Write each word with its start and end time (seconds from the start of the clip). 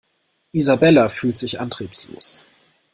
Isabella 0.55 1.09
fühlt 1.09 1.37
sich 1.37 1.59
antriebslos. 1.59 2.43